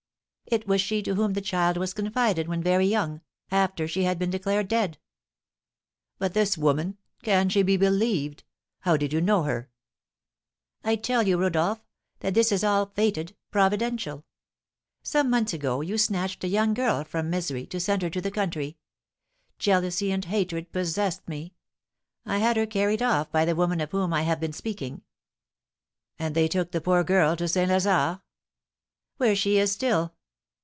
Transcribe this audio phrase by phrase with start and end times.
[0.47, 4.19] "It was she to whom the child was confided when very young, after she had
[4.19, 4.97] been declared dead."
[6.19, 6.97] "But this woman?
[7.23, 8.43] Can she be believed?
[8.79, 9.69] How did you know her?"
[10.83, 11.81] "I tell you, Rodolph,
[12.19, 14.25] that this is all fated providential!
[15.03, 18.29] Some months ago you snatched a young girl from misery, to send her to the
[18.31, 18.77] country.
[19.57, 21.53] Jealousy and hatred possessed me.
[22.25, 25.03] I had her carried off by the woman of whom I have been speaking."
[26.19, 27.69] "And they took the poor girl to St.
[27.71, 28.21] Lazare?"
[29.15, 30.13] "Where she is still."